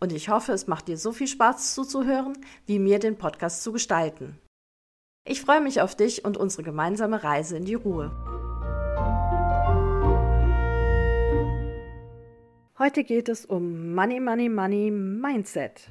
Und 0.00 0.12
ich 0.12 0.28
hoffe, 0.28 0.52
es 0.52 0.66
macht 0.66 0.88
dir 0.88 0.98
so 0.98 1.12
viel 1.12 1.28
Spaß 1.28 1.74
zuzuhören, 1.74 2.36
wie 2.66 2.78
mir 2.78 2.98
den 2.98 3.16
Podcast 3.16 3.62
zu 3.62 3.72
gestalten. 3.72 4.38
Ich 5.26 5.40
freue 5.40 5.60
mich 5.60 5.80
auf 5.80 5.94
dich 5.94 6.24
und 6.24 6.36
unsere 6.36 6.62
gemeinsame 6.62 7.24
Reise 7.24 7.56
in 7.56 7.64
die 7.64 7.74
Ruhe. 7.74 8.10
Heute 12.78 13.04
geht 13.04 13.28
es 13.28 13.46
um 13.46 13.94
Money, 13.94 14.20
Money, 14.20 14.48
Money 14.48 14.90
Mindset. 14.90 15.88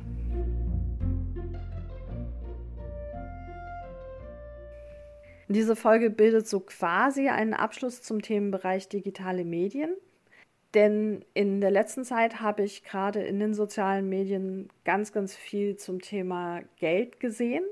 Diese 5.48 5.76
Folge 5.76 6.10
bildet 6.10 6.48
so 6.48 6.60
quasi 6.60 7.30
einen 7.30 7.54
Abschluss 7.54 8.02
zum 8.02 8.22
Themenbereich 8.22 8.90
digitale 8.90 9.46
Medien. 9.46 9.96
Denn 10.74 11.24
in 11.34 11.62
der 11.62 11.70
letzten 11.70 12.04
Zeit 12.04 12.42
habe 12.42 12.64
ich 12.64 12.84
gerade 12.84 13.22
in 13.22 13.40
den 13.40 13.54
sozialen 13.54 14.10
Medien 14.10 14.70
ganz, 14.86 15.12
ganz 15.12 15.36
viel 15.36 15.78
zum 15.78 16.02
Thema 16.02 16.62
Geld 16.78 17.20
gesehen. 17.20 17.64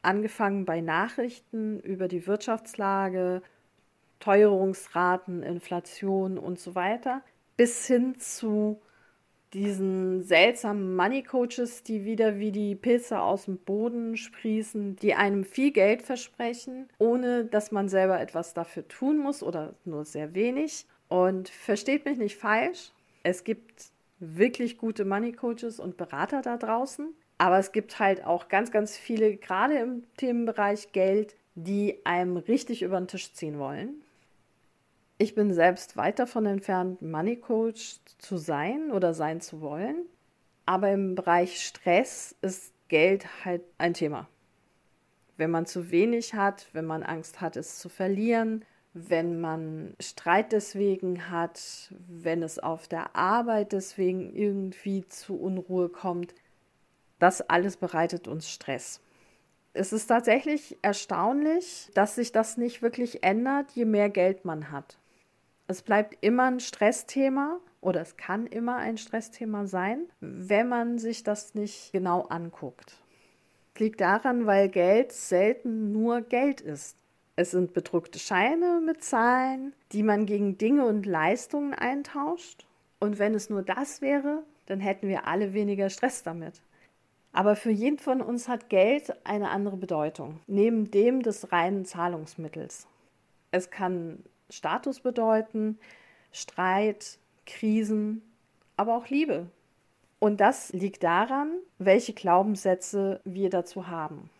Angefangen 0.00 0.64
bei 0.64 0.80
Nachrichten 0.80 1.80
über 1.80 2.08
die 2.08 2.26
Wirtschaftslage, 2.26 3.42
Teuerungsraten, 4.20 5.42
Inflation 5.42 6.38
und 6.38 6.58
so 6.58 6.74
weiter, 6.74 7.22
bis 7.56 7.86
hin 7.86 8.18
zu 8.18 8.80
diesen 9.52 10.24
seltsamen 10.24 10.96
Money 10.96 11.22
Coaches, 11.22 11.82
die 11.84 12.04
wieder 12.04 12.38
wie 12.38 12.50
die 12.50 12.74
Pilze 12.74 13.20
aus 13.20 13.44
dem 13.44 13.58
Boden 13.58 14.16
sprießen, 14.16 14.96
die 14.96 15.14
einem 15.14 15.44
viel 15.44 15.70
Geld 15.72 16.02
versprechen, 16.02 16.88
ohne 16.98 17.44
dass 17.44 17.70
man 17.70 17.88
selber 17.88 18.20
etwas 18.20 18.52
dafür 18.54 18.88
tun 18.88 19.18
muss 19.18 19.42
oder 19.42 19.74
nur 19.84 20.04
sehr 20.04 20.34
wenig. 20.34 20.86
Und 21.08 21.48
versteht 21.48 22.04
mich 22.04 22.18
nicht 22.18 22.36
falsch, 22.36 22.90
es 23.22 23.44
gibt 23.44 23.86
wirklich 24.18 24.78
gute 24.78 25.04
Money 25.04 25.32
Coaches 25.32 25.78
und 25.78 25.96
Berater 25.96 26.42
da 26.42 26.56
draußen, 26.56 27.14
aber 27.38 27.58
es 27.58 27.72
gibt 27.72 27.98
halt 27.98 28.24
auch 28.24 28.48
ganz, 28.48 28.70
ganz 28.70 28.96
viele, 28.96 29.36
gerade 29.36 29.78
im 29.78 30.04
Themenbereich 30.16 30.92
Geld, 30.92 31.34
die 31.54 32.00
einem 32.04 32.36
richtig 32.36 32.82
über 32.82 32.98
den 32.98 33.08
Tisch 33.08 33.32
ziehen 33.32 33.58
wollen. 33.58 34.02
Ich 35.18 35.34
bin 35.34 35.52
selbst 35.52 35.96
weit 35.96 36.18
davon 36.18 36.46
entfernt, 36.46 37.00
Money 37.00 37.36
Coach 37.36 37.98
zu 38.18 38.36
sein 38.36 38.90
oder 38.90 39.14
sein 39.14 39.40
zu 39.40 39.60
wollen. 39.60 40.06
Aber 40.66 40.90
im 40.90 41.14
Bereich 41.14 41.64
Stress 41.64 42.34
ist 42.40 42.72
Geld 42.88 43.44
halt 43.44 43.62
ein 43.78 43.94
Thema. 43.94 44.28
Wenn 45.36 45.50
man 45.50 45.66
zu 45.66 45.90
wenig 45.90 46.34
hat, 46.34 46.68
wenn 46.72 46.84
man 46.84 47.02
Angst 47.02 47.40
hat, 47.40 47.56
es 47.56 47.78
zu 47.78 47.88
verlieren, 47.88 48.64
wenn 48.94 49.40
man 49.40 49.94
Streit 50.00 50.52
deswegen 50.52 51.28
hat, 51.28 51.92
wenn 52.08 52.42
es 52.42 52.60
auf 52.60 52.86
der 52.86 53.16
Arbeit 53.16 53.72
deswegen 53.72 54.34
irgendwie 54.34 55.06
zu 55.08 55.36
Unruhe 55.38 55.88
kommt, 55.88 56.32
das 57.18 57.42
alles 57.42 57.76
bereitet 57.76 58.28
uns 58.28 58.48
Stress. 58.48 59.00
Es 59.72 59.92
ist 59.92 60.06
tatsächlich 60.06 60.78
erstaunlich, 60.82 61.90
dass 61.94 62.14
sich 62.14 62.30
das 62.30 62.56
nicht 62.56 62.82
wirklich 62.82 63.24
ändert, 63.24 63.72
je 63.72 63.84
mehr 63.84 64.08
Geld 64.08 64.44
man 64.44 64.70
hat. 64.70 64.98
Es 65.66 65.82
bleibt 65.82 66.16
immer 66.20 66.44
ein 66.44 66.60
Stressthema 66.60 67.58
oder 67.80 68.00
es 68.00 68.16
kann 68.16 68.46
immer 68.46 68.76
ein 68.76 68.96
Stressthema 68.96 69.66
sein, 69.66 70.06
wenn 70.20 70.68
man 70.68 70.98
sich 70.98 71.24
das 71.24 71.54
nicht 71.54 71.90
genau 71.92 72.22
anguckt. 72.22 73.02
Es 73.74 73.80
liegt 73.80 74.00
daran, 74.00 74.46
weil 74.46 74.68
Geld 74.68 75.10
selten 75.10 75.90
nur 75.90 76.20
Geld 76.20 76.60
ist. 76.60 77.03
Es 77.36 77.50
sind 77.50 77.72
bedruckte 77.72 78.20
Scheine 78.20 78.80
mit 78.84 79.02
Zahlen, 79.02 79.72
die 79.90 80.04
man 80.04 80.24
gegen 80.24 80.56
Dinge 80.56 80.86
und 80.86 81.04
Leistungen 81.04 81.74
eintauscht. 81.74 82.64
Und 83.00 83.18
wenn 83.18 83.34
es 83.34 83.50
nur 83.50 83.62
das 83.62 84.00
wäre, 84.00 84.44
dann 84.66 84.78
hätten 84.78 85.08
wir 85.08 85.26
alle 85.26 85.52
weniger 85.52 85.90
Stress 85.90 86.22
damit. 86.22 86.62
Aber 87.32 87.56
für 87.56 87.70
jeden 87.70 87.98
von 87.98 88.20
uns 88.20 88.48
hat 88.48 88.68
Geld 88.68 89.12
eine 89.26 89.50
andere 89.50 89.76
Bedeutung, 89.76 90.38
neben 90.46 90.92
dem 90.92 91.22
des 91.22 91.50
reinen 91.50 91.84
Zahlungsmittels. 91.84 92.86
Es 93.50 93.70
kann 93.70 94.22
Status 94.48 95.00
bedeuten, 95.00 95.78
Streit, 96.30 97.18
Krisen, 97.46 98.22
aber 98.76 98.96
auch 98.96 99.08
Liebe. 99.08 99.46
Und 100.20 100.40
das 100.40 100.72
liegt 100.72 101.02
daran, 101.02 101.58
welche 101.78 102.12
Glaubenssätze 102.12 103.20
wir 103.24 103.50
dazu 103.50 103.88
haben. 103.88 104.30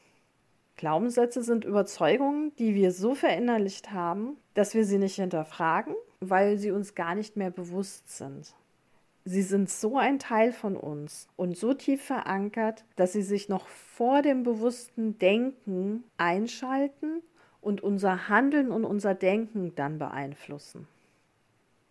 Glaubenssätze 0.76 1.42
sind 1.42 1.64
Überzeugungen, 1.64 2.54
die 2.56 2.74
wir 2.74 2.92
so 2.92 3.14
verinnerlicht 3.14 3.92
haben, 3.92 4.36
dass 4.54 4.74
wir 4.74 4.84
sie 4.84 4.98
nicht 4.98 5.16
hinterfragen, 5.16 5.94
weil 6.20 6.58
sie 6.58 6.70
uns 6.70 6.94
gar 6.94 7.14
nicht 7.14 7.36
mehr 7.36 7.50
bewusst 7.50 8.16
sind. 8.16 8.54
Sie 9.26 9.42
sind 9.42 9.70
so 9.70 9.96
ein 9.96 10.18
Teil 10.18 10.52
von 10.52 10.76
uns 10.76 11.28
und 11.36 11.56
so 11.56 11.72
tief 11.72 12.02
verankert, 12.02 12.84
dass 12.96 13.12
sie 13.12 13.22
sich 13.22 13.48
noch 13.48 13.68
vor 13.68 14.20
dem 14.20 14.42
bewussten 14.42 15.18
Denken 15.18 16.04
einschalten 16.18 17.22
und 17.62 17.82
unser 17.82 18.28
Handeln 18.28 18.70
und 18.70 18.84
unser 18.84 19.14
Denken 19.14 19.74
dann 19.76 19.98
beeinflussen. 19.98 20.86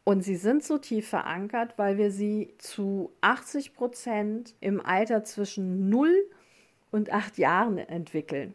Und 0.04 0.22
sie 0.22 0.36
sind 0.36 0.64
so 0.64 0.78
tief 0.78 1.08
verankert, 1.08 1.74
weil 1.78 1.98
wir 1.98 2.12
sie 2.12 2.54
zu 2.60 3.12
80 3.22 3.74
Prozent 3.74 4.54
im 4.60 4.86
Alter 4.86 5.24
zwischen 5.24 5.90
0 5.90 6.12
und 6.92 7.12
8 7.12 7.38
Jahren 7.40 7.78
entwickeln. 7.78 8.54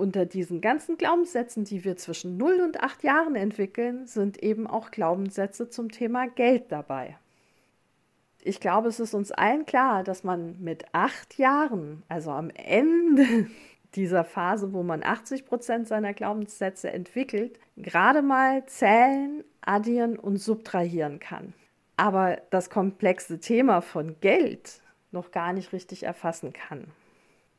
Unter 0.00 0.24
diesen 0.24 0.62
ganzen 0.62 0.96
Glaubenssätzen, 0.96 1.64
die 1.64 1.84
wir 1.84 1.94
zwischen 1.94 2.38
0 2.38 2.62
und 2.62 2.80
8 2.82 3.04
Jahren 3.04 3.36
entwickeln, 3.36 4.06
sind 4.06 4.42
eben 4.42 4.66
auch 4.66 4.90
Glaubenssätze 4.90 5.68
zum 5.68 5.90
Thema 5.90 6.26
Geld 6.26 6.72
dabei. 6.72 7.18
Ich 8.42 8.60
glaube, 8.60 8.88
es 8.88 8.98
ist 8.98 9.12
uns 9.12 9.30
allen 9.30 9.66
klar, 9.66 10.02
dass 10.02 10.24
man 10.24 10.58
mit 10.58 10.86
acht 10.92 11.36
Jahren, 11.36 12.02
also 12.08 12.30
am 12.30 12.48
Ende 12.48 13.50
dieser 13.94 14.24
Phase, 14.24 14.72
wo 14.72 14.82
man 14.82 15.02
80 15.02 15.44
Prozent 15.44 15.86
seiner 15.86 16.14
Glaubenssätze 16.14 16.90
entwickelt, 16.90 17.60
gerade 17.76 18.22
mal 18.22 18.64
zählen, 18.64 19.44
addieren 19.60 20.18
und 20.18 20.38
subtrahieren 20.38 21.20
kann. 21.20 21.52
Aber 21.98 22.38
das 22.48 22.70
komplexe 22.70 23.38
Thema 23.38 23.82
von 23.82 24.18
Geld 24.22 24.80
noch 25.12 25.30
gar 25.30 25.52
nicht 25.52 25.74
richtig 25.74 26.04
erfassen 26.04 26.54
kann. 26.54 26.86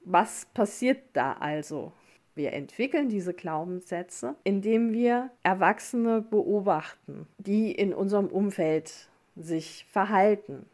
Was 0.04 0.48
passiert 0.56 1.04
da 1.14 1.34
also? 1.34 1.94
Wir 2.34 2.54
entwickeln 2.54 3.10
diese 3.10 3.34
Glaubenssätze, 3.34 4.36
indem 4.44 4.94
wir 4.94 5.32
Erwachsene 5.44 6.22
beobachten, 6.22 7.28
die 7.38 7.72
in 7.72 7.94
unserem 7.94 8.28
Umfeld 8.28 9.10
sich 9.36 9.86
verhalten. 9.90 10.66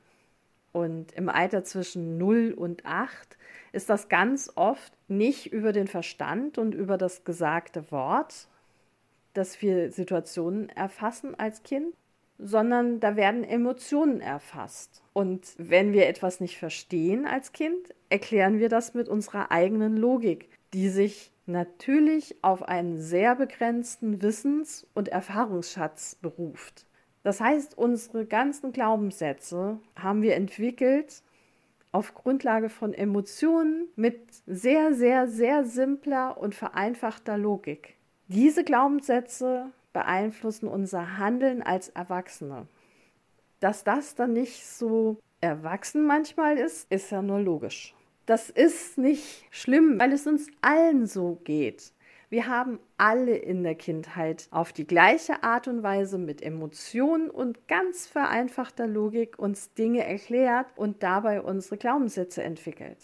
Und 0.72 1.14
im 1.14 1.30
Alter 1.30 1.64
zwischen 1.64 2.18
0 2.18 2.54
und 2.56 2.86
8 2.86 3.38
ist 3.72 3.90
das 3.90 4.10
ganz 4.10 4.52
oft 4.56 4.94
nicht 5.08 5.52
über 5.52 5.72
den 5.72 5.88
Verstand 5.88 6.58
und 6.58 6.76
über 6.76 6.98
das 6.98 7.24
gesagte 7.24 7.92
Wort, 7.92 8.48
dass 9.34 9.62
wir 9.62 9.92
Situationen 9.92 10.70
erfassen 10.70 11.34
als 11.36 11.64
Kind, 11.64 11.96
sondern 12.40 13.00
da 13.00 13.16
werden 13.16 13.44
Emotionen 13.44 14.22
erfasst. 14.22 15.02
Und 15.14 15.54
wenn 15.58 15.94
wir 15.94 16.08
etwas 16.08 16.40
nicht 16.40 16.58
verstehen 16.58 17.26
als 17.26 17.52
Kind, 17.52 17.94
erklären 18.10 18.60
wir 18.60 18.70
das 18.70 18.94
mit 18.94 19.10
unserer 19.10 19.52
eigenen 19.52 19.98
Logik, 19.98 20.50
die 20.74 20.90
sich 20.90 21.32
natürlich 21.48 22.44
auf 22.44 22.64
einen 22.64 23.00
sehr 23.00 23.36
begrenzten 23.36 24.22
Wissens- 24.22 24.86
und 24.94 25.08
Erfahrungsschatz 25.08 26.16
beruft. 26.16 26.86
Das 27.24 27.42
heißt, 27.42 27.78
unsere 27.78 28.26
ganzen 28.26 28.72
Glaubenssätze 28.72 29.80
haben 29.96 30.22
wir 30.22 30.36
entwickelt 30.36 31.24
auf 31.92 32.14
Grundlage 32.14 32.70
von 32.70 32.94
Emotionen 32.94 33.88
mit 33.96 34.20
sehr, 34.46 34.94
sehr, 34.94 35.28
sehr 35.28 35.66
simpler 35.66 36.38
und 36.38 36.54
vereinfachter 36.54 37.38
Logik. 37.38 37.98
Diese 38.28 38.64
Glaubenssätze 38.64 39.72
beeinflussen 39.94 40.68
unser 40.68 41.18
Handeln 41.18 41.64
als 41.64 41.90
Erwachsene. 41.90 42.68
Dass 43.60 43.84
das 43.84 44.16
dann 44.16 44.34
nicht 44.34 44.66
so 44.66 45.18
erwachsen 45.42 46.06
manchmal 46.06 46.58
ist, 46.58 46.92
ist 46.92 47.10
ja 47.10 47.22
nur 47.22 47.40
logisch. 47.40 47.97
Das 48.28 48.50
ist 48.50 48.98
nicht 48.98 49.46
schlimm, 49.52 49.98
weil 50.00 50.12
es 50.12 50.28
uns 50.28 50.48
allen 50.62 51.08
so 51.08 51.40
geht. 51.46 51.94
Wir 52.30 52.48
haben 52.48 52.78
alle 52.98 53.38
in 53.38 53.64
der 53.64 53.76
Kindheit 53.76 54.50
auf 54.52 54.74
die 54.74 54.86
gleiche 54.86 55.44
Art 55.44 55.70
und 55.70 55.82
Weise 55.82 56.18
mit 56.18 56.42
Emotionen 56.42 57.30
und 57.30 57.70
ganz 57.70 58.06
vereinfachter 58.06 58.86
Logik 58.86 59.40
uns 59.40 59.74
Dinge 59.76 60.06
erklärt 60.06 60.68
und 60.76 61.04
dabei 61.04 61.42
unsere 61.42 61.78
Glaubenssätze 61.78 62.44
entwickelt. 62.44 62.98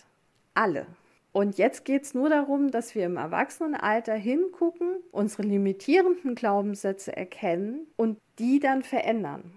alle. 0.56 0.86
Und 1.32 1.58
jetzt 1.58 1.86
geht 1.86 2.04
es 2.04 2.14
nur 2.14 2.30
darum, 2.30 2.70
dass 2.70 2.94
wir 2.94 3.06
im 3.06 3.16
Erwachsenenalter 3.16 4.14
hingucken, 4.14 4.98
unsere 5.12 5.44
limitierenden 5.44 6.36
Glaubenssätze 6.36 7.16
erkennen 7.16 7.88
und 7.96 8.20
die 8.40 8.60
dann 8.60 8.84
verändern. 8.84 9.54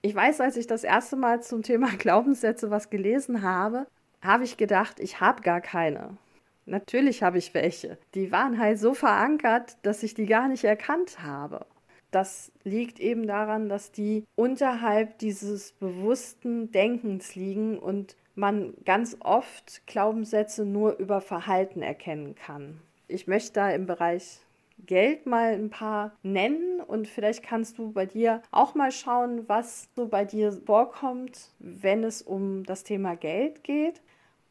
Ich 0.00 0.14
weiß, 0.14 0.40
als 0.40 0.56
ich 0.56 0.68
das 0.68 0.84
erste 0.84 1.16
Mal 1.16 1.42
zum 1.42 1.62
Thema 1.62 1.88
Glaubenssätze 1.98 2.70
was 2.70 2.88
gelesen 2.88 3.42
habe, 3.42 3.88
habe 4.22 4.44
ich 4.44 4.56
gedacht, 4.56 5.00
ich 5.00 5.20
habe 5.20 5.42
gar 5.42 5.60
keine. 5.60 6.16
Natürlich 6.64 7.22
habe 7.22 7.38
ich 7.38 7.54
welche. 7.54 7.98
Die 8.14 8.30
waren 8.30 8.58
halt 8.58 8.78
so 8.78 8.94
verankert, 8.94 9.76
dass 9.82 10.02
ich 10.02 10.14
die 10.14 10.26
gar 10.26 10.48
nicht 10.48 10.64
erkannt 10.64 11.22
habe. 11.22 11.66
Das 12.12 12.52
liegt 12.62 13.00
eben 13.00 13.26
daran, 13.26 13.68
dass 13.68 13.90
die 13.90 14.24
unterhalb 14.36 15.18
dieses 15.18 15.72
bewussten 15.72 16.70
Denkens 16.70 17.34
liegen 17.34 17.78
und 17.78 18.16
man 18.34 18.74
ganz 18.84 19.16
oft 19.20 19.86
Glaubenssätze 19.86 20.64
nur 20.64 20.98
über 20.98 21.20
Verhalten 21.20 21.82
erkennen 21.82 22.34
kann. 22.34 22.80
Ich 23.08 23.26
möchte 23.26 23.54
da 23.54 23.70
im 23.70 23.86
Bereich 23.86 24.40
Geld 24.86 25.26
mal 25.26 25.52
ein 25.52 25.70
paar 25.70 26.12
nennen 26.22 26.80
und 26.80 27.08
vielleicht 27.08 27.42
kannst 27.42 27.78
du 27.78 27.92
bei 27.92 28.06
dir 28.06 28.42
auch 28.50 28.74
mal 28.74 28.90
schauen, 28.90 29.48
was 29.48 29.88
so 29.94 30.08
bei 30.08 30.24
dir 30.24 30.52
vorkommt, 30.52 31.50
wenn 31.58 32.04
es 32.04 32.20
um 32.20 32.64
das 32.64 32.84
Thema 32.84 33.14
Geld 33.16 33.64
geht. 33.64 34.02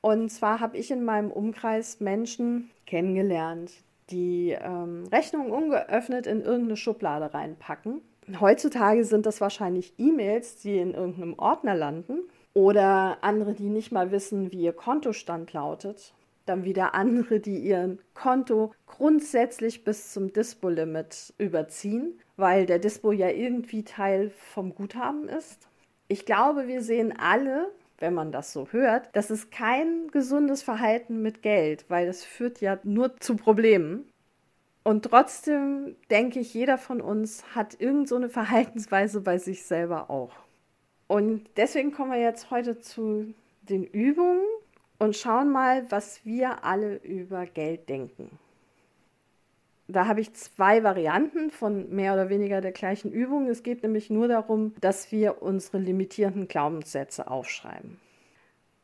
Und 0.01 0.29
zwar 0.29 0.59
habe 0.59 0.77
ich 0.77 0.91
in 0.91 1.03
meinem 1.03 1.31
Umkreis 1.31 1.99
Menschen 1.99 2.71
kennengelernt, 2.87 3.71
die 4.09 4.57
ähm, 4.59 5.07
Rechnungen 5.11 5.51
ungeöffnet 5.51 6.27
in 6.27 6.41
irgendeine 6.41 6.77
Schublade 6.77 7.33
reinpacken. 7.33 8.01
Heutzutage 8.39 9.03
sind 9.03 9.25
das 9.25 9.41
wahrscheinlich 9.41 9.93
E-Mails, 9.97 10.57
die 10.57 10.77
in 10.77 10.93
irgendeinem 10.93 11.37
Ordner 11.37 11.75
landen 11.75 12.19
oder 12.53 13.17
andere, 13.21 13.53
die 13.53 13.69
nicht 13.69 13.91
mal 13.91 14.11
wissen, 14.11 14.51
wie 14.51 14.63
ihr 14.63 14.73
Kontostand 14.73 15.53
lautet. 15.53 16.13
Dann 16.45 16.65
wieder 16.65 16.95
andere, 16.95 17.39
die 17.39 17.59
ihren 17.59 17.99
Konto 18.13 18.73
grundsätzlich 18.87 19.83
bis 19.83 20.11
zum 20.11 20.33
Dispo-Limit 20.33 21.33
überziehen, 21.37 22.19
weil 22.35 22.65
der 22.65 22.79
Dispo 22.79 23.11
ja 23.11 23.29
irgendwie 23.29 23.83
Teil 23.83 24.31
vom 24.31 24.73
Guthaben 24.73 25.29
ist. 25.29 25.67
Ich 26.07 26.25
glaube, 26.25 26.67
wir 26.67 26.81
sehen 26.81 27.13
alle, 27.17 27.71
wenn 28.01 28.13
man 28.13 28.31
das 28.31 28.51
so 28.51 28.67
hört, 28.71 29.09
das 29.13 29.31
ist 29.31 29.51
kein 29.51 30.09
gesundes 30.11 30.63
Verhalten 30.63 31.21
mit 31.21 31.41
Geld, 31.41 31.85
weil 31.87 32.07
das 32.07 32.23
führt 32.23 32.59
ja 32.61 32.79
nur 32.83 33.17
zu 33.19 33.35
Problemen. 33.35 34.05
Und 34.83 35.03
trotzdem 35.05 35.95
denke 36.09 36.39
ich, 36.39 36.53
jeder 36.53 36.77
von 36.77 37.01
uns 37.01 37.43
hat 37.55 37.79
irgend 37.79 38.09
so 38.09 38.15
eine 38.15 38.29
Verhaltensweise 38.29 39.21
bei 39.21 39.37
sich 39.37 39.63
selber 39.63 40.09
auch. 40.09 40.33
Und 41.07 41.45
deswegen 41.57 41.91
kommen 41.91 42.11
wir 42.11 42.19
jetzt 42.19 42.51
heute 42.51 42.79
zu 42.79 43.33
den 43.61 43.83
Übungen 43.83 44.41
und 44.97 45.15
schauen 45.15 45.49
mal, 45.49 45.85
was 45.91 46.25
wir 46.25 46.63
alle 46.63 46.95
über 46.97 47.45
Geld 47.45 47.89
denken. 47.89 48.39
Da 49.91 50.07
habe 50.07 50.21
ich 50.21 50.33
zwei 50.33 50.83
Varianten 50.83 51.51
von 51.51 51.93
mehr 51.93 52.13
oder 52.13 52.29
weniger 52.29 52.61
der 52.61 52.71
gleichen 52.71 53.11
Übung. 53.11 53.47
Es 53.49 53.61
geht 53.61 53.83
nämlich 53.83 54.09
nur 54.09 54.29
darum, 54.29 54.73
dass 54.79 55.11
wir 55.11 55.41
unsere 55.41 55.79
limitierenden 55.79 56.47
Glaubenssätze 56.47 57.29
aufschreiben. 57.29 57.99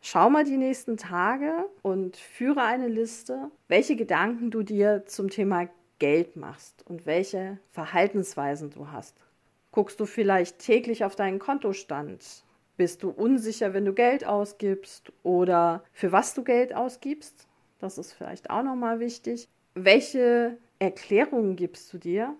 Schau 0.01 0.29
mal 0.29 0.43
die 0.43 0.57
nächsten 0.57 0.97
Tage 0.97 1.51
und 1.81 2.17
führe 2.17 2.63
eine 2.63 2.87
Liste, 2.87 3.49
welche 3.67 3.95
Gedanken 3.95 4.51
du 4.51 4.63
dir 4.63 5.05
zum 5.05 5.29
Thema 5.29 5.69
Geld 5.99 6.35
machst 6.35 6.85
und 6.85 7.05
welche 7.05 7.57
Verhaltensweisen 7.71 8.69
du 8.69 8.91
hast. 8.91 9.15
Guckst 9.71 9.99
du 9.99 10.05
vielleicht 10.05 10.59
täglich 10.59 11.05
auf 11.05 11.15
deinen 11.15 11.39
Kontostand? 11.39 12.43
Bist 12.75 13.01
du 13.01 13.09
unsicher, 13.09 13.73
wenn 13.73 13.85
du 13.85 13.93
Geld 13.93 14.25
ausgibst 14.25 15.11
oder 15.23 15.83
für 15.93 16.11
was 16.11 16.33
du 16.33 16.43
Geld 16.43 16.75
ausgibst? 16.75 17.47
Das 17.79 17.97
ist 17.97 18.13
vielleicht 18.13 18.49
auch 18.49 18.63
nochmal 18.63 18.99
wichtig. 18.99 19.47
Welche 19.73 20.57
Erklärungen 20.79 21.55
gibst 21.55 21.91
du 21.93 21.97
dir? 21.97 22.35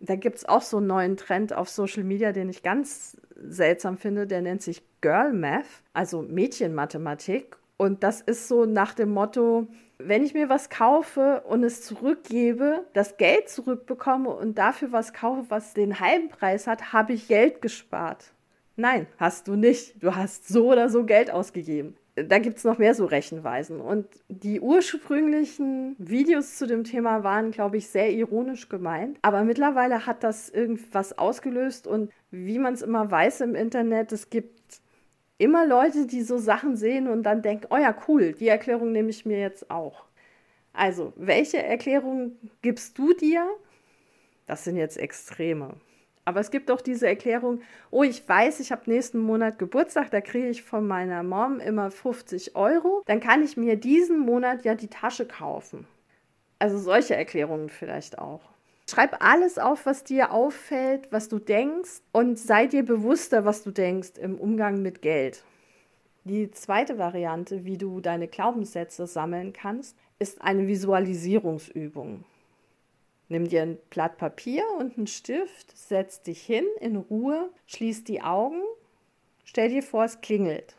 Da 0.00 0.16
gibt 0.16 0.38
es 0.38 0.48
auch 0.48 0.62
so 0.62 0.78
einen 0.78 0.88
neuen 0.88 1.16
Trend 1.16 1.52
auf 1.52 1.68
Social 1.68 2.02
Media, 2.02 2.32
den 2.32 2.48
ich 2.48 2.62
ganz 2.62 3.16
seltsam 3.36 3.96
finde. 3.96 4.26
Der 4.26 4.42
nennt 4.42 4.62
sich 4.62 4.82
Girl 5.00 5.32
Math, 5.32 5.66
also 5.92 6.22
Mädchenmathematik. 6.22 7.56
Und 7.76 8.02
das 8.02 8.20
ist 8.20 8.48
so 8.48 8.64
nach 8.64 8.94
dem 8.94 9.10
Motto, 9.10 9.68
wenn 9.98 10.24
ich 10.24 10.34
mir 10.34 10.48
was 10.48 10.70
kaufe 10.70 11.42
und 11.46 11.62
es 11.64 11.82
zurückgebe, 11.82 12.84
das 12.92 13.16
Geld 13.16 13.48
zurückbekomme 13.48 14.30
und 14.30 14.58
dafür 14.58 14.92
was 14.92 15.12
kaufe, 15.12 15.46
was 15.48 15.74
den 15.74 16.00
halben 16.00 16.28
Preis 16.28 16.66
hat, 16.66 16.92
habe 16.92 17.12
ich 17.12 17.28
Geld 17.28 17.62
gespart. 17.62 18.32
Nein, 18.76 19.06
hast 19.18 19.48
du 19.48 19.54
nicht. 19.54 20.02
Du 20.02 20.14
hast 20.16 20.48
so 20.48 20.72
oder 20.72 20.88
so 20.88 21.04
Geld 21.04 21.30
ausgegeben. 21.30 21.96
Da 22.14 22.38
gibt 22.38 22.58
es 22.58 22.64
noch 22.64 22.76
mehr 22.76 22.94
so 22.94 23.06
Rechenweisen. 23.06 23.80
Und 23.80 24.06
die 24.28 24.60
ursprünglichen 24.60 25.96
Videos 25.98 26.58
zu 26.58 26.66
dem 26.66 26.84
Thema 26.84 27.24
waren, 27.24 27.52
glaube 27.52 27.78
ich, 27.78 27.88
sehr 27.88 28.10
ironisch 28.10 28.68
gemeint. 28.68 29.18
Aber 29.22 29.44
mittlerweile 29.44 30.04
hat 30.04 30.22
das 30.22 30.50
irgendwas 30.50 31.16
ausgelöst. 31.16 31.86
Und 31.86 32.10
wie 32.30 32.58
man 32.58 32.74
es 32.74 32.82
immer 32.82 33.10
weiß 33.10 33.40
im 33.40 33.54
Internet, 33.54 34.12
es 34.12 34.28
gibt 34.28 34.82
immer 35.38 35.66
Leute, 35.66 36.06
die 36.06 36.22
so 36.22 36.36
Sachen 36.36 36.76
sehen 36.76 37.08
und 37.08 37.22
dann 37.22 37.40
denken, 37.40 37.66
oh 37.70 37.78
ja, 37.78 37.96
cool, 38.06 38.32
die 38.32 38.48
Erklärung 38.48 38.92
nehme 38.92 39.08
ich 39.10 39.24
mir 39.24 39.40
jetzt 39.40 39.70
auch. 39.70 40.04
Also, 40.74 41.12
welche 41.16 41.62
Erklärung 41.62 42.36
gibst 42.60 42.98
du 42.98 43.14
dir? 43.14 43.46
Das 44.46 44.64
sind 44.64 44.76
jetzt 44.76 44.98
Extreme. 44.98 45.76
Aber 46.24 46.40
es 46.40 46.50
gibt 46.50 46.70
auch 46.70 46.80
diese 46.80 47.08
Erklärung, 47.08 47.62
oh, 47.90 48.04
ich 48.04 48.28
weiß, 48.28 48.60
ich 48.60 48.70
habe 48.70 48.90
nächsten 48.90 49.18
Monat 49.18 49.58
Geburtstag, 49.58 50.10
da 50.10 50.20
kriege 50.20 50.48
ich 50.48 50.62
von 50.62 50.86
meiner 50.86 51.22
Mom 51.22 51.58
immer 51.58 51.90
50 51.90 52.54
Euro, 52.54 53.02
dann 53.06 53.20
kann 53.20 53.42
ich 53.42 53.56
mir 53.56 53.76
diesen 53.76 54.20
Monat 54.20 54.64
ja 54.64 54.74
die 54.74 54.88
Tasche 54.88 55.26
kaufen. 55.26 55.86
Also 56.60 56.78
solche 56.78 57.16
Erklärungen 57.16 57.68
vielleicht 57.68 58.18
auch. 58.18 58.52
Schreib 58.88 59.24
alles 59.24 59.58
auf, 59.58 59.86
was 59.86 60.04
dir 60.04 60.32
auffällt, 60.32 61.10
was 61.10 61.28
du 61.28 61.38
denkst 61.38 62.02
und 62.12 62.38
sei 62.38 62.66
dir 62.66 62.84
bewusster, 62.84 63.44
was 63.44 63.64
du 63.64 63.70
denkst 63.70 64.12
im 64.20 64.38
Umgang 64.38 64.82
mit 64.82 65.02
Geld. 65.02 65.42
Die 66.24 66.52
zweite 66.52 66.98
Variante, 66.98 67.64
wie 67.64 67.78
du 67.78 68.00
deine 68.00 68.28
Glaubenssätze 68.28 69.08
sammeln 69.08 69.52
kannst, 69.52 69.96
ist 70.20 70.40
eine 70.40 70.68
Visualisierungsübung. 70.68 72.24
Nimm 73.32 73.48
dir 73.48 73.62
ein 73.62 73.78
Blatt 73.88 74.18
Papier 74.18 74.62
und 74.78 74.98
einen 74.98 75.06
Stift, 75.06 75.74
setz 75.74 76.20
dich 76.20 76.42
hin 76.42 76.66
in 76.80 76.96
Ruhe, 76.96 77.48
schließ 77.66 78.04
die 78.04 78.20
Augen, 78.20 78.60
stell 79.44 79.70
dir 79.70 79.82
vor, 79.82 80.04
es 80.04 80.20
klingelt. 80.20 80.76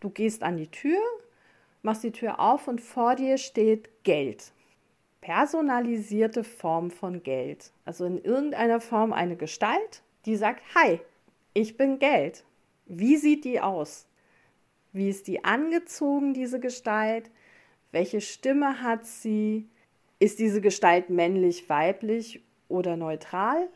Du 0.00 0.10
gehst 0.10 0.42
an 0.42 0.58
die 0.58 0.70
Tür, 0.70 1.00
machst 1.82 2.04
die 2.04 2.12
Tür 2.12 2.40
auf 2.40 2.68
und 2.68 2.82
vor 2.82 3.14
dir 3.14 3.38
steht 3.38 3.88
Geld 4.04 4.52
personalisierte 5.24 6.44
Form 6.44 6.90
von 6.90 7.22
Geld. 7.22 7.72
Also 7.86 8.04
in 8.04 8.22
irgendeiner 8.22 8.78
Form 8.78 9.14
eine 9.14 9.36
Gestalt, 9.36 10.02
die 10.26 10.36
sagt, 10.36 10.62
hi, 10.74 11.00
ich 11.54 11.78
bin 11.78 11.98
Geld. 11.98 12.44
Wie 12.84 13.16
sieht 13.16 13.46
die 13.46 13.58
aus? 13.58 14.06
Wie 14.92 15.08
ist 15.08 15.26
die 15.26 15.42
angezogen, 15.42 16.34
diese 16.34 16.60
Gestalt? 16.60 17.30
Welche 17.90 18.20
Stimme 18.20 18.82
hat 18.82 19.06
sie? 19.06 19.66
Ist 20.24 20.38
diese 20.38 20.62
Gestalt 20.62 21.10
männlich, 21.10 21.68
weiblich 21.68 22.42
oder 22.68 22.96
neutral? 22.96 23.68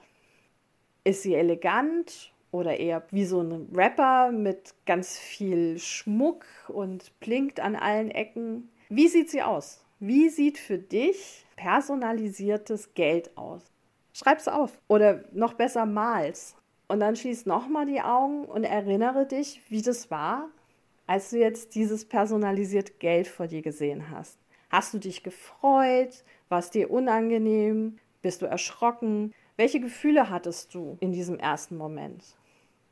Ist 1.05 1.21
sie 1.21 1.35
elegant 1.35 2.33
oder 2.53 2.81
eher 2.81 3.07
wie 3.11 3.27
so 3.27 3.43
ein 3.43 3.69
Rapper 3.75 4.33
mit 4.33 4.73
ganz 4.87 5.19
viel 5.19 5.79
Schmuck 5.79 6.47
und 6.69 7.13
blinkt 7.21 7.61
an 7.61 7.77
allen 7.77 8.11
Ecken? 8.11 8.71
Wie 8.89 9.09
sieht 9.09 9.29
sie 9.29 9.43
aus? 9.43 9.85
Wie 10.01 10.31
sieht 10.31 10.57
für 10.57 10.79
dich 10.79 11.45
personalisiertes 11.57 12.95
Geld 12.95 13.37
aus? 13.37 13.71
Schreib's 14.15 14.49
auf 14.49 14.81
oder 14.89 15.25
noch 15.33 15.53
besser 15.53 15.85
mal's. 15.85 16.57
Und 16.87 17.01
dann 17.01 17.15
schließ 17.15 17.45
nochmal 17.45 17.85
die 17.85 18.01
Augen 18.01 18.47
und 18.47 18.65
erinnere 18.65 19.27
dich, 19.27 19.61
wie 19.69 19.83
das 19.83 20.11
war, 20.11 20.49
als 21.07 21.29
du 21.29 21.41
jetzt 21.41 21.75
dieses 21.75 22.07
personalisierte 22.07 22.95
Geld 22.95 23.29
vor 23.29 23.49
dir 23.49 23.61
gesehen 23.61 24.11
hast. 24.11 24.39
Hast 24.71 24.93
du 24.93 24.99
dich 24.99 25.23
gefreut? 25.23 26.25
War 26.49 26.61
es 26.61 26.71
dir 26.71 26.91
unangenehm? 26.91 27.99
Bist 28.23 28.43
du 28.43 28.47
erschrocken? 28.47 29.35
Welche 29.57 29.81
Gefühle 29.81 30.31
hattest 30.31 30.75
du 30.75 30.97
in 31.01 31.13
diesem 31.13 31.39
ersten 31.39 31.77
Moment? 31.77 32.25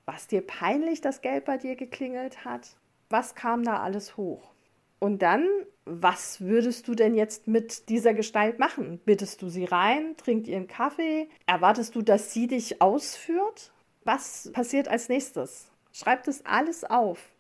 War 0.05 0.17
es 0.17 0.27
dir 0.27 0.41
peinlich, 0.41 1.01
dass 1.01 1.23
Geld 1.23 1.45
bei 1.45 1.57
dir 1.57 1.75
geklingelt 1.75 2.45
hat? 2.45 2.77
Was 3.09 3.35
kam 3.35 3.65
da 3.65 3.81
alles 3.81 4.17
hoch? 4.17 4.53
Und 4.99 5.23
dann, 5.23 5.47
was 5.85 6.41
würdest 6.41 6.89
du 6.89 6.95
denn 6.95 7.15
jetzt 7.15 7.49
mit 7.49 7.89
dieser 7.89 8.15
Gestalt 8.15 8.59
machen? 8.59 9.01
Bittest 9.05 9.43
du 9.43 9.49
sie 9.49 9.65
rein? 9.65 10.17
Trinkt 10.17 10.49
ihr 10.49 10.57
einen 10.57 10.69
Kaffee? 10.69 11.29
Erwartest 11.47 11.95
du, 11.95 12.03
dass 12.03 12.33
sie 12.33 12.47
dich 12.47 12.81
ausführt? 12.81 13.73
Was 14.05 14.51
passiert 14.53 14.89
als 14.89 15.09
nächstes? 15.09 15.71
Schreib 15.93 16.25
das 16.25 16.45
alles 16.45 16.85
auf. 16.85 17.31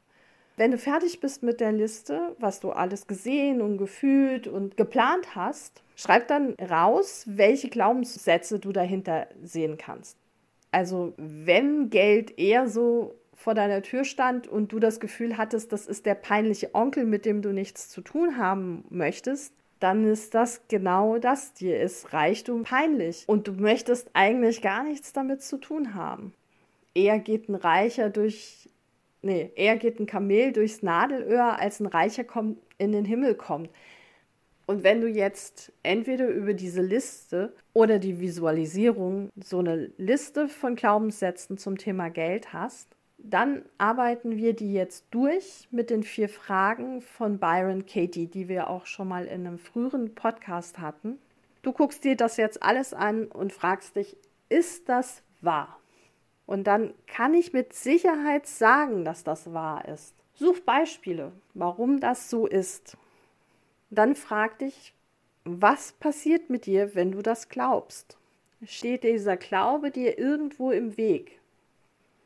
Wenn 0.57 0.71
du 0.71 0.79
fertig 0.79 1.21
bist 1.21 1.43
mit 1.43 1.61
der 1.61 1.73
Liste, 1.73 2.35
was 2.39 2.61
du 2.61 2.71
alles 2.71 3.07
gesehen 3.07 3.61
und 3.61 3.77
gefühlt 3.77 4.47
und 4.47 4.77
geplant 4.77 5.35
hast, 5.35 5.83
schreib 5.97 6.29
dann 6.29 6.55
raus, 6.55 7.25
welche 7.27 7.69
Glaubenssätze 7.69 8.59
du 8.59 8.73
dahinter 8.73 9.27
sehen 9.43 9.77
kannst. 9.77 10.17
Also 10.73 11.13
wenn 11.17 11.91
Geld 11.91 12.39
eher 12.39 12.69
so 12.69 13.15
vor 13.35 13.55
deiner 13.55 13.83
Tür 13.83 14.05
stand 14.05 14.49
und 14.49 14.73
du 14.73 14.79
das 14.79 14.99
Gefühl 14.99 15.37
hattest, 15.37 15.73
das 15.73 15.87
ist 15.87 16.07
der 16.07 16.15
peinliche 16.15 16.75
Onkel, 16.75 17.05
mit 17.05 17.27
dem 17.27 17.43
du 17.43 17.53
nichts 17.53 17.91
zu 17.91 18.01
tun 18.01 18.39
haben 18.39 18.85
möchtest, 18.89 19.53
dann 19.79 20.07
ist 20.07 20.35
das 20.35 20.63
genau 20.69 21.19
das. 21.19 21.53
Dir 21.53 21.79
ist 21.81 22.15
Reichtum 22.15 22.63
peinlich 22.63 23.25
und 23.27 23.47
du 23.47 23.53
möchtest 23.53 24.11
eigentlich 24.15 24.63
gar 24.63 24.83
nichts 24.85 25.13
damit 25.13 25.43
zu 25.43 25.59
tun 25.59 25.95
haben. 25.95 26.33
Eher 26.95 27.19
geht 27.19 27.51
ein 27.51 27.55
Reicher 27.55 28.09
durch, 28.09 28.71
nee, 29.27 29.53
eher 29.57 29.77
geht 29.77 30.01
ein 30.01 30.07
Kamel 30.07 30.53
durchs 30.53 30.83
Nadelöhr, 30.83 31.59
als 31.59 31.81
ein 31.81 31.87
Reicher 31.87 32.25
kommt, 32.25 32.59
in 32.79 32.93
den 32.93 33.05
Himmel 33.05 33.35
kommt. 33.35 33.71
Und 34.67 34.83
wenn 34.83 35.01
du 35.01 35.07
jetzt 35.07 35.73
entweder 35.83 36.29
über 36.29 36.53
diese 36.53 36.83
Liste 36.83 37.55
oder 37.73 37.99
die 37.99 38.21
Visualisierung 38.21 39.31
so 39.37 39.61
eine 39.61 39.93
Liste 39.97 40.49
von 40.49 40.75
Glaubenssätzen 40.75 41.57
zum 41.57 41.79
Thema 41.79 42.09
Geld 42.09 42.53
hast, 42.53 42.89
dann 43.19 43.65
arbeiten 43.79 44.37
wir 44.37 44.55
die 44.55 44.73
jetzt 44.73 45.07
durch 45.11 45.69
mit 45.71 45.91
den 45.91 46.03
vier 46.03 46.29
Fragen 46.29 47.01
von 47.01 47.39
Byron 47.39 47.87
Katie, 47.87 48.27
die 48.27 48.49
wir 48.49 48.69
auch 48.69 48.87
schon 48.87 49.09
mal 49.09 49.25
in 49.27 49.47
einem 49.47 49.59
früheren 49.59 50.15
Podcast 50.15 50.79
hatten. 50.79 51.19
Du 51.63 51.73
guckst 51.73 52.05
dir 52.05 52.17
das 52.17 52.37
jetzt 52.37 52.63
alles 52.63 52.93
an 52.93 53.27
und 53.27 53.53
fragst 53.53 53.97
dich, 53.97 54.17
ist 54.49 54.89
das 54.89 55.23
wahr? 55.41 55.81
Und 56.47 56.65
dann 56.65 56.95
kann 57.07 57.35
ich 57.35 57.53
mit 57.53 57.73
Sicherheit 57.73 58.47
sagen, 58.47 59.05
dass 59.05 59.25
das 59.25 59.53
wahr 59.53 59.87
ist. 59.89 60.15
Such 60.35 60.61
Beispiele, 60.61 61.33
warum 61.55 61.99
das 61.99 62.31
so 62.31 62.47
ist. 62.47 62.97
Dann 63.91 64.15
frag 64.15 64.59
dich, 64.59 64.95
was 65.45 65.93
passiert 65.93 66.51
mit 66.51 66.67
dir, 66.67 66.95
wenn 66.95 67.13
du 67.13 67.23
das 67.23 67.49
glaubst? 67.49 68.17
Steht 68.65 69.05
dieser 69.05 69.37
Glaube 69.37 69.91
dir 69.91 70.19
irgendwo 70.19 70.71
im 70.71 70.97
Weg? 70.97 71.41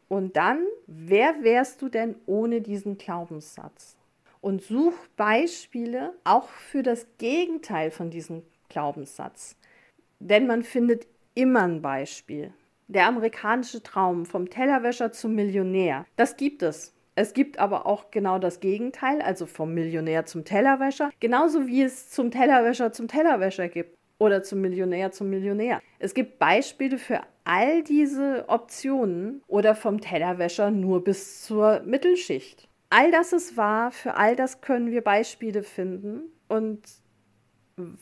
Und 0.09 0.37
dann, 0.37 0.67
wer 0.87 1.43
wärst 1.43 1.83
du 1.83 1.89
denn 1.89 2.17
ohne 2.27 2.61
diesen 2.61 2.99
Glaubenssatz? 2.99 3.97
Und 4.41 4.63
such 4.63 4.95
Beispiele 5.17 6.15
auch 6.25 6.49
für 6.49 6.83
das 6.83 7.07
Gegenteil 7.19 7.91
von 7.91 8.11
diesem 8.11 8.43
Glaubenssatz. 8.69 9.55
Denn 10.19 10.47
man 10.47 10.63
findet 10.63 11.07
immer 11.35 11.63
ein 11.63 11.83
Beispiel. 11.83 12.53
Der 12.91 13.07
amerikanische 13.07 13.85
Traum 13.85 14.27
vom 14.27 14.51
Tellerwäscher 14.51 15.13
zum 15.13 15.37
Millionär, 15.37 16.07
das 16.17 16.37
gibt 16.37 16.61
es. 16.65 16.93
Es 17.15 17.35
gibt 17.35 17.61
aber 17.61 17.87
auch 17.87 18.11
genau 18.11 18.41
das 18.41 18.59
Gegenteil, 18.59 19.23
also 19.23 19.47
vom 19.47 19.73
Millionär 19.73 20.27
zum 20.27 20.45
Tellerwäscher, 20.45 21.11
genauso 21.21 21.69
wie 21.69 21.83
es 21.83 22.11
zum 22.11 22.33
Tellerwäscher 22.33 22.91
zum 22.91 23.07
Tellerwäscher 23.07 23.69
gibt 23.69 23.97
oder 24.19 24.43
zum 24.43 24.61
Millionär 24.61 25.13
zum 25.13 25.31
Millionär. 25.31 25.81
Es 26.01 26.15
gibt 26.15 26.41
Beispiele 26.41 26.99
für 26.99 27.21
all 27.45 27.85
diese 27.85 28.47
Optionen 28.49 29.41
oder 29.47 29.77
vom 29.77 30.01
Tellerwäscher 30.01 30.73
nur 30.73 31.05
bis 31.05 31.45
zur 31.45 31.83
Mittelschicht. 31.87 32.67
All 32.89 33.13
das 33.13 33.33
ist 33.33 33.57
wahr, 33.57 33.93
für 33.93 34.17
all 34.17 34.35
das 34.35 34.63
können 34.63 34.91
wir 34.91 35.03
Beispiele 35.03 35.63
finden 35.63 36.23
und 36.49 36.81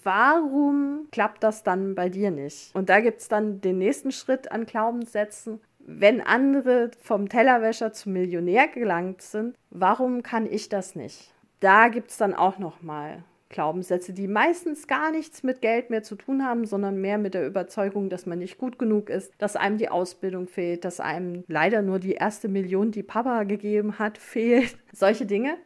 warum 0.03 1.09
klappt 1.11 1.43
das 1.43 1.63
dann 1.63 1.95
bei 1.95 2.09
dir 2.09 2.31
nicht? 2.31 2.75
Und 2.75 2.89
da 2.89 3.01
gibt 3.01 3.21
es 3.21 3.29
dann 3.29 3.61
den 3.61 3.79
nächsten 3.79 4.13
Schritt 4.13 4.51
an 4.53 4.67
Glaubenssätzen. 4.67 5.61
Wenn 5.79 6.21
andere 6.21 6.91
vom 7.03 7.29
Tellerwäscher 7.29 7.93
zum 7.93 8.13
Millionär 8.13 8.69
gelangt 8.69 9.23
sind, 9.23 9.57
warum 9.71 10.23
kann 10.23 10.47
ich 10.47 10.69
das 10.69 10.95
nicht? 10.95 11.33
Da 11.61 11.89
gibt 11.89 12.11
es 12.11 12.19
dann 12.19 12.35
auch 12.35 12.59
noch 12.59 12.83
mal 12.83 13.25
Glaubenssätze, 13.49 14.13
die 14.13 14.29
meistens 14.29 14.87
gar 14.87 15.11
nichts 15.11 15.43
mit 15.43 15.63
Geld 15.63 15.91
mehr 15.91 16.03
zu 16.03 16.17
tun 16.17 16.45
haben, 16.45 16.67
sondern 16.67 17.01
mehr 17.01 17.19
mit 17.19 17.35
der 17.35 17.47
Überzeugung, 17.47 18.11
dass 18.11 18.27
man 18.27 18.39
nicht 18.39 18.59
gut 18.59 18.79
genug 18.79 19.09
ist, 19.09 19.33
dass 19.39 19.57
einem 19.57 19.79
die 19.79 19.89
Ausbildung 19.89 20.47
fehlt, 20.47 20.85
dass 20.85 21.01
einem 21.01 21.45
leider 21.49 21.83
nur 21.83 21.99
die 21.99 22.13
erste 22.13 22.49
Million, 22.49 22.91
die 22.91 23.03
Papa 23.03 23.45
gegeben 23.45 23.99
hat, 23.99 24.19
fehlt. 24.19 24.77
Solche 24.93 25.27
Dinge. 25.27 25.57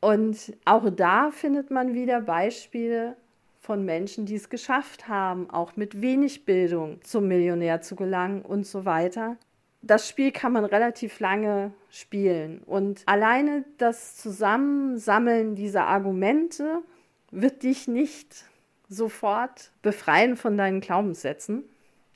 Und 0.00 0.56
auch 0.64 0.88
da 0.90 1.30
findet 1.30 1.70
man 1.70 1.94
wieder 1.94 2.20
Beispiele 2.20 3.16
von 3.60 3.84
Menschen, 3.84 4.26
die 4.26 4.36
es 4.36 4.48
geschafft 4.48 5.08
haben, 5.08 5.50
auch 5.50 5.76
mit 5.76 6.00
wenig 6.00 6.44
Bildung 6.44 7.02
zum 7.02 7.28
Millionär 7.28 7.80
zu 7.82 7.96
gelangen 7.96 8.42
und 8.42 8.66
so 8.66 8.84
weiter 8.84 9.36
das 9.82 10.08
Spiel 10.08 10.32
kann 10.32 10.52
man 10.52 10.64
relativ 10.64 11.20
lange 11.20 11.72
spielen. 11.90 12.60
Und 12.66 13.02
alleine 13.06 13.64
das 13.78 14.16
Zusammensammeln 14.16 15.54
dieser 15.54 15.86
Argumente 15.86 16.82
wird 17.30 17.62
dich 17.62 17.88
nicht 17.88 18.44
sofort 18.88 19.70
befreien 19.82 20.36
von 20.36 20.56
deinen 20.56 20.80
Glaubenssätzen, 20.80 21.64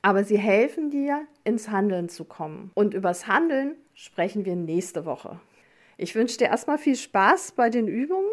aber 0.01 0.25
sie 0.25 0.39
helfen 0.39 0.91
dir, 0.91 1.27
ins 1.45 1.69
Handeln 1.69 2.09
zu 2.09 2.25
kommen. 2.25 2.71
Und 2.75 2.95
übers 2.95 3.27
Handeln 3.27 3.77
sprechen 3.95 4.45
wir 4.45 4.57
nächste 4.57 5.05
Woche. 5.05 5.39
Ich 5.97 6.15
wünsche 6.15 6.39
dir 6.39 6.47
erstmal 6.47 6.79
viel 6.79 6.97
Spaß 6.97 7.53
bei 7.53 7.71
den 7.71 7.89
Übungen 7.89 8.31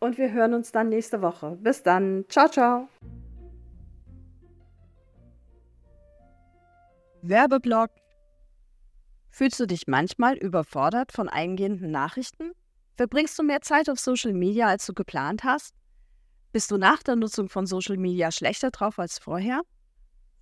und 0.00 0.18
wir 0.18 0.32
hören 0.32 0.54
uns 0.54 0.72
dann 0.72 0.88
nächste 0.88 1.22
Woche. 1.22 1.56
Bis 1.60 1.82
dann. 1.82 2.24
Ciao, 2.28 2.48
ciao. 2.48 2.88
Werbeblock 7.22 7.90
Fühlst 9.34 9.58
du 9.58 9.66
dich 9.66 9.86
manchmal 9.86 10.36
überfordert 10.36 11.10
von 11.10 11.30
eingehenden 11.30 11.90
Nachrichten? 11.90 12.52
Verbringst 12.96 13.38
du 13.38 13.42
mehr 13.42 13.62
Zeit 13.62 13.88
auf 13.88 13.98
Social 13.98 14.34
Media, 14.34 14.66
als 14.66 14.84
du 14.84 14.92
geplant 14.92 15.42
hast? 15.42 15.74
Bist 16.52 16.70
du 16.70 16.76
nach 16.76 17.02
der 17.02 17.16
Nutzung 17.16 17.48
von 17.48 17.64
Social 17.64 17.96
Media 17.96 18.30
schlechter 18.30 18.70
drauf 18.70 18.98
als 18.98 19.18
vorher? 19.18 19.62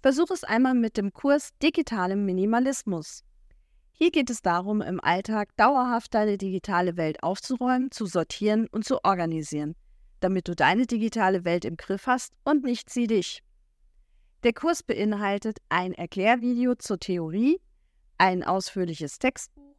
Versuch 0.02 0.30
es 0.30 0.42
einmal 0.42 0.74
mit 0.74 0.96
dem 0.96 1.12
Kurs 1.12 1.50
Digitalem 1.62 2.24
Minimalismus. 2.24 3.22
Hier 4.02 4.10
geht 4.10 4.30
es 4.30 4.40
darum, 4.40 4.80
im 4.80 4.98
Alltag 4.98 5.54
dauerhaft 5.58 6.14
deine 6.14 6.38
digitale 6.38 6.96
Welt 6.96 7.22
aufzuräumen, 7.22 7.90
zu 7.90 8.06
sortieren 8.06 8.66
und 8.72 8.86
zu 8.86 9.04
organisieren, 9.04 9.76
damit 10.20 10.48
du 10.48 10.56
deine 10.56 10.86
digitale 10.86 11.44
Welt 11.44 11.66
im 11.66 11.76
Griff 11.76 12.06
hast 12.06 12.32
und 12.42 12.64
nicht 12.64 12.88
sie 12.88 13.06
dich. 13.06 13.42
Der 14.42 14.54
Kurs 14.54 14.82
beinhaltet 14.82 15.58
ein 15.68 15.92
Erklärvideo 15.92 16.76
zur 16.76 16.98
Theorie 16.98 17.60
ein 18.16 18.42
ausführliches 18.42 19.18
Textbuch, 19.18 19.76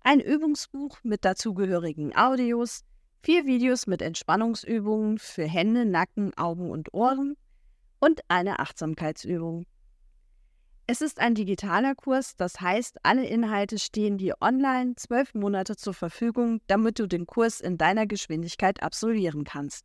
ein 0.00 0.20
Übungsbuch 0.20 0.98
mit 1.02 1.24
dazugehörigen 1.24 2.16
Audios, 2.16 2.82
vier 3.22 3.46
Videos 3.46 3.88
mit 3.88 4.00
Entspannungsübungen 4.00 5.18
für 5.18 5.44
Hände, 5.44 5.84
Nacken, 5.84 6.32
Augen 6.36 6.70
und 6.70 6.94
Ohren 6.94 7.36
und 7.98 8.20
eine 8.28 8.60
Achtsamkeitsübung. 8.60 9.66
Es 10.86 11.00
ist 11.00 11.18
ein 11.18 11.34
digitaler 11.34 11.96
Kurs, 11.96 12.36
das 12.36 12.60
heißt, 12.60 12.98
alle 13.02 13.26
Inhalte 13.26 13.78
stehen 13.78 14.18
dir 14.18 14.36
online 14.40 14.94
zwölf 14.94 15.34
Monate 15.34 15.76
zur 15.76 15.94
Verfügung, 15.94 16.60
damit 16.68 17.00
du 17.00 17.08
den 17.08 17.26
Kurs 17.26 17.60
in 17.60 17.76
deiner 17.76 18.06
Geschwindigkeit 18.06 18.82
absolvieren 18.82 19.44
kannst. 19.44 19.84